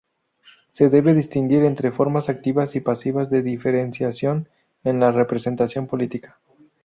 Se 0.71 0.89
debe 0.89 1.13
distinguir 1.13 1.63
entre 1.63 1.91
formas 1.91 2.27
activas 2.27 2.75
y 2.75 2.79
pasivas 2.79 3.29
de 3.29 3.43
diferenciación 3.43 4.49
en 4.83 4.99
la 4.99 5.11
"representación 5.11 5.85
política". 5.85 6.39